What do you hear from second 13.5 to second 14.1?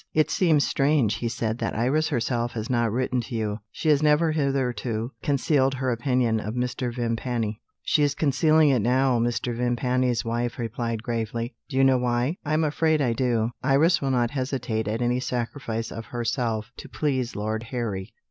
Iris will